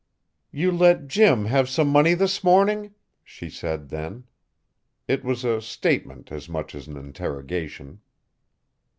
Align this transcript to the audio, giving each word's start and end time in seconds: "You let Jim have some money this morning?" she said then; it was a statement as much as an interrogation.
"You 0.49 0.71
let 0.71 1.07
Jim 1.07 1.45
have 1.45 1.69
some 1.69 1.87
money 1.89 2.15
this 2.15 2.43
morning?" 2.43 2.95
she 3.23 3.51
said 3.51 3.89
then; 3.89 4.23
it 5.07 5.23
was 5.23 5.43
a 5.43 5.61
statement 5.61 6.31
as 6.31 6.49
much 6.49 6.73
as 6.73 6.87
an 6.87 6.97
interrogation. 6.97 8.01